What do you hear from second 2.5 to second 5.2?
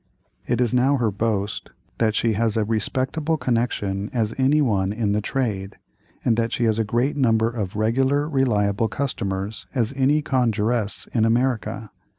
as "respectable a connexion" as any one in